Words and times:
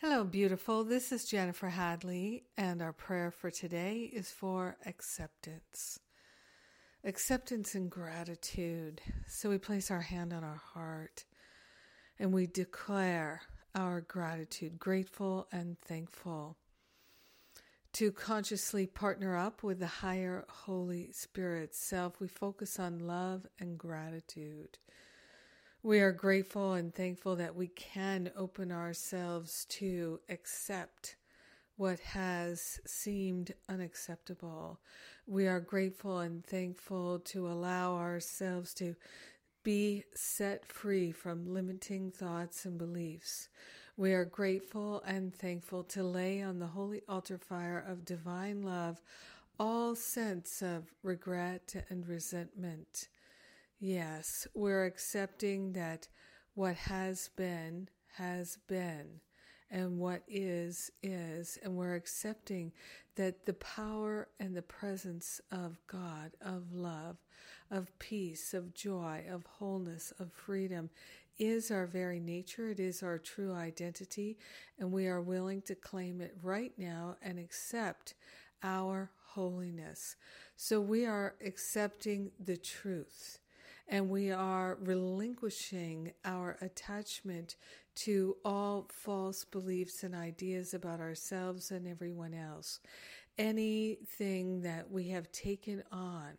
Hello, 0.00 0.24
beautiful. 0.24 0.84
This 0.84 1.10
is 1.10 1.24
Jennifer 1.24 1.70
Hadley, 1.70 2.44
and 2.58 2.82
our 2.82 2.92
prayer 2.92 3.30
for 3.30 3.50
today 3.50 4.10
is 4.12 4.30
for 4.30 4.76
acceptance. 4.84 6.00
Acceptance 7.02 7.74
and 7.74 7.90
gratitude. 7.90 9.00
So 9.26 9.48
we 9.48 9.56
place 9.56 9.90
our 9.90 10.02
hand 10.02 10.34
on 10.34 10.44
our 10.44 10.60
heart 10.74 11.24
and 12.18 12.30
we 12.30 12.46
declare 12.46 13.40
our 13.74 14.02
gratitude, 14.02 14.78
grateful 14.78 15.48
and 15.50 15.80
thankful. 15.80 16.58
To 17.94 18.12
consciously 18.12 18.86
partner 18.86 19.34
up 19.34 19.62
with 19.62 19.78
the 19.78 19.86
higher 19.86 20.44
Holy 20.46 21.10
Spirit 21.12 21.74
self, 21.74 22.20
we 22.20 22.28
focus 22.28 22.78
on 22.78 22.98
love 22.98 23.46
and 23.58 23.78
gratitude. 23.78 24.76
We 25.86 26.00
are 26.00 26.10
grateful 26.10 26.72
and 26.72 26.92
thankful 26.92 27.36
that 27.36 27.54
we 27.54 27.68
can 27.68 28.32
open 28.36 28.72
ourselves 28.72 29.64
to 29.66 30.18
accept 30.28 31.14
what 31.76 32.00
has 32.00 32.80
seemed 32.84 33.54
unacceptable. 33.68 34.80
We 35.28 35.46
are 35.46 35.60
grateful 35.60 36.18
and 36.18 36.44
thankful 36.44 37.20
to 37.26 37.46
allow 37.46 37.94
ourselves 37.94 38.74
to 38.74 38.96
be 39.62 40.02
set 40.12 40.66
free 40.66 41.12
from 41.12 41.54
limiting 41.54 42.10
thoughts 42.10 42.64
and 42.64 42.76
beliefs. 42.76 43.48
We 43.96 44.12
are 44.12 44.24
grateful 44.24 45.04
and 45.06 45.32
thankful 45.32 45.84
to 45.84 46.02
lay 46.02 46.42
on 46.42 46.58
the 46.58 46.66
holy 46.66 47.02
altar 47.08 47.38
fire 47.38 47.78
of 47.78 48.04
divine 48.04 48.64
love 48.64 49.00
all 49.58 49.94
sense 49.94 50.62
of 50.62 50.92
regret 51.04 51.86
and 51.88 52.08
resentment. 52.08 53.06
Yes, 53.78 54.46
we're 54.54 54.86
accepting 54.86 55.72
that 55.74 56.08
what 56.54 56.76
has 56.76 57.28
been, 57.36 57.88
has 58.16 58.56
been, 58.66 59.20
and 59.70 59.98
what 59.98 60.22
is, 60.26 60.90
is. 61.02 61.58
And 61.62 61.76
we're 61.76 61.94
accepting 61.94 62.72
that 63.16 63.44
the 63.44 63.52
power 63.54 64.28
and 64.40 64.56
the 64.56 64.62
presence 64.62 65.42
of 65.50 65.78
God, 65.86 66.32
of 66.40 66.72
love, 66.72 67.18
of 67.70 67.96
peace, 67.98 68.54
of 68.54 68.72
joy, 68.72 69.24
of 69.30 69.44
wholeness, 69.44 70.12
of 70.18 70.32
freedom 70.32 70.88
is 71.38 71.70
our 71.70 71.86
very 71.86 72.18
nature. 72.18 72.70
It 72.70 72.80
is 72.80 73.02
our 73.02 73.18
true 73.18 73.52
identity. 73.52 74.38
And 74.78 74.90
we 74.90 75.06
are 75.06 75.20
willing 75.20 75.60
to 75.62 75.74
claim 75.74 76.22
it 76.22 76.34
right 76.42 76.72
now 76.78 77.16
and 77.20 77.38
accept 77.38 78.14
our 78.62 79.10
holiness. 79.32 80.16
So 80.56 80.80
we 80.80 81.04
are 81.04 81.34
accepting 81.44 82.30
the 82.42 82.56
truth 82.56 83.40
and 83.88 84.08
we 84.08 84.30
are 84.32 84.78
relinquishing 84.80 86.12
our 86.24 86.56
attachment 86.60 87.56
to 87.94 88.36
all 88.44 88.88
false 88.92 89.44
beliefs 89.44 90.02
and 90.02 90.14
ideas 90.14 90.74
about 90.74 91.00
ourselves 91.00 91.70
and 91.70 91.86
everyone 91.86 92.34
else. 92.34 92.80
Anything 93.38 94.62
that 94.62 94.90
we 94.90 95.08
have 95.08 95.30
taken 95.30 95.82
on 95.92 96.32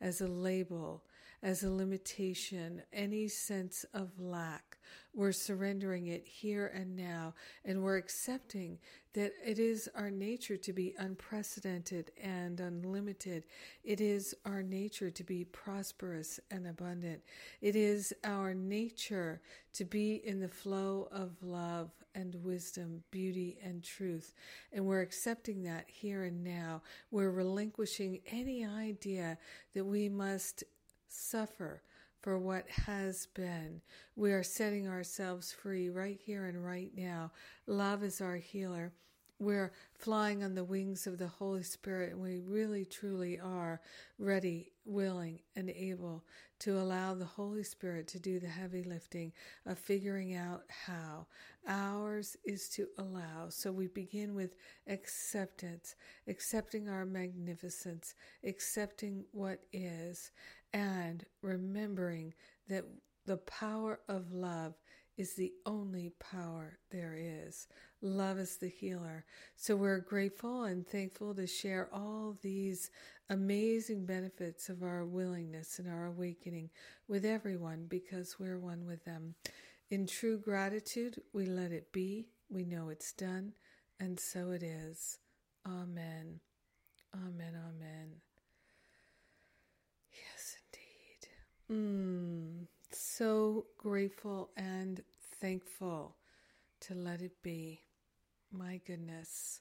as 0.00 0.20
a 0.20 0.28
label, 0.28 1.04
as 1.42 1.64
a 1.64 1.70
limitation, 1.70 2.82
any 2.92 3.28
sense 3.28 3.84
of 3.94 4.10
lack, 4.20 4.78
we're 5.14 5.32
surrendering 5.32 6.06
it 6.06 6.26
here 6.26 6.72
and 6.74 6.96
now, 6.96 7.34
and 7.64 7.82
we're 7.82 7.98
accepting 7.98 8.78
that 9.12 9.32
it 9.44 9.58
is 9.58 9.88
our 9.94 10.10
nature 10.10 10.56
to 10.56 10.72
be 10.72 10.94
unprecedented 10.98 12.10
and 12.22 12.60
unlimited. 12.60 13.44
It 13.84 14.00
is 14.00 14.34
our 14.46 14.62
nature 14.62 15.10
to 15.10 15.24
be 15.24 15.44
prosperous 15.44 16.40
and 16.50 16.66
abundant. 16.66 17.20
It 17.60 17.76
is 17.76 18.14
our 18.24 18.54
nature 18.54 19.42
to 19.74 19.84
be 19.84 20.22
in 20.24 20.40
the 20.40 20.48
flow 20.48 21.08
of 21.12 21.42
love 21.42 21.90
and 22.14 22.34
wisdom, 22.42 23.02
beauty 23.10 23.58
and 23.62 23.82
truth. 23.82 24.34
And 24.72 24.86
we're 24.86 25.00
accepting 25.00 25.62
that 25.64 25.84
here 25.88 26.24
and 26.24 26.42
now. 26.42 26.82
We're 27.10 27.30
relinquishing 27.30 28.20
any 28.26 28.64
idea 28.64 29.36
that 29.74 29.84
we 29.84 30.08
must 30.08 30.64
suffer 31.12 31.82
for 32.20 32.38
what 32.38 32.68
has 32.68 33.26
been. 33.34 33.80
We 34.16 34.32
are 34.32 34.42
setting 34.42 34.88
ourselves 34.88 35.52
free 35.52 35.90
right 35.90 36.18
here 36.24 36.46
and 36.46 36.64
right 36.64 36.90
now. 36.96 37.32
Love 37.66 38.02
is 38.02 38.20
our 38.20 38.36
healer. 38.36 38.92
We're 39.42 39.72
flying 39.98 40.44
on 40.44 40.54
the 40.54 40.62
wings 40.62 41.08
of 41.08 41.18
the 41.18 41.26
Holy 41.26 41.64
Spirit, 41.64 42.12
and 42.12 42.22
we 42.22 42.38
really 42.38 42.84
truly 42.84 43.40
are 43.40 43.80
ready, 44.16 44.70
willing, 44.84 45.40
and 45.56 45.68
able 45.68 46.24
to 46.60 46.78
allow 46.78 47.14
the 47.14 47.24
Holy 47.24 47.64
Spirit 47.64 48.06
to 48.08 48.20
do 48.20 48.38
the 48.38 48.46
heavy 48.46 48.84
lifting 48.84 49.32
of 49.66 49.80
figuring 49.80 50.36
out 50.36 50.62
how. 50.86 51.26
Ours 51.66 52.36
is 52.44 52.68
to 52.68 52.86
allow. 52.98 53.48
So 53.48 53.72
we 53.72 53.88
begin 53.88 54.36
with 54.36 54.54
acceptance, 54.86 55.96
accepting 56.28 56.88
our 56.88 57.04
magnificence, 57.04 58.14
accepting 58.44 59.24
what 59.32 59.64
is, 59.72 60.30
and 60.72 61.24
remembering 61.42 62.32
that 62.68 62.84
the 63.26 63.38
power 63.38 63.98
of 64.08 64.32
love 64.32 64.74
is 65.22 65.34
the 65.34 65.52
only 65.66 66.12
power 66.18 66.78
there 66.90 67.14
is. 67.16 67.68
Love 68.00 68.38
is 68.40 68.56
the 68.56 68.68
healer. 68.68 69.24
So 69.54 69.76
we're 69.76 70.00
grateful 70.00 70.64
and 70.64 70.84
thankful 70.84 71.32
to 71.36 71.46
share 71.46 71.88
all 71.92 72.36
these 72.42 72.90
amazing 73.30 74.04
benefits 74.04 74.68
of 74.68 74.82
our 74.82 75.04
willingness 75.04 75.78
and 75.78 75.88
our 75.88 76.06
awakening 76.06 76.70
with 77.06 77.24
everyone 77.24 77.86
because 77.88 78.40
we're 78.40 78.58
one 78.58 78.84
with 78.84 79.04
them. 79.04 79.36
In 79.90 80.08
true 80.08 80.38
gratitude, 80.38 81.22
we 81.32 81.46
let 81.46 81.70
it 81.70 81.92
be. 81.92 82.26
We 82.50 82.64
know 82.64 82.88
it's 82.88 83.12
done, 83.12 83.52
and 84.00 84.18
so 84.18 84.50
it 84.50 84.64
is. 84.64 85.18
Amen. 85.64 86.40
Amen. 87.14 87.54
Amen. 87.54 88.08
Yes, 90.12 90.56
indeed. 91.70 91.80
Mm, 91.80 92.61
so 92.94 93.66
grateful 93.78 94.50
and 94.56 95.02
thankful 95.40 96.16
to 96.80 96.94
let 96.94 97.22
it 97.22 97.42
be. 97.42 97.80
My 98.50 98.80
goodness. 98.86 99.60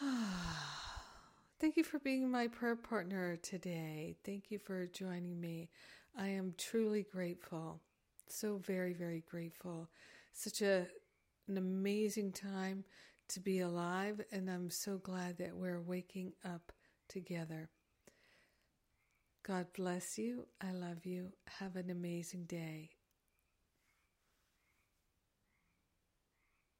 Thank 1.60 1.76
you 1.76 1.84
for 1.84 1.98
being 1.98 2.30
my 2.30 2.48
prayer 2.48 2.76
partner 2.76 3.36
today. 3.36 4.16
Thank 4.24 4.50
you 4.50 4.58
for 4.58 4.86
joining 4.86 5.40
me. 5.40 5.68
I 6.16 6.28
am 6.28 6.54
truly 6.56 7.02
grateful. 7.02 7.80
So 8.28 8.56
very, 8.58 8.94
very 8.94 9.22
grateful. 9.30 9.88
Such 10.32 10.62
a 10.62 10.86
an 11.48 11.58
amazing 11.58 12.30
time 12.32 12.84
to 13.28 13.40
be 13.40 13.60
alive, 13.60 14.20
and 14.30 14.48
I'm 14.48 14.70
so 14.70 14.98
glad 14.98 15.38
that 15.38 15.56
we're 15.56 15.80
waking 15.80 16.32
up 16.44 16.72
together. 17.08 17.68
God 19.42 19.66
bless 19.74 20.18
you. 20.18 20.46
I 20.60 20.72
love 20.72 21.04
you. 21.06 21.32
Have 21.58 21.76
an 21.76 21.90
amazing 21.90 22.44
day. 22.44 22.90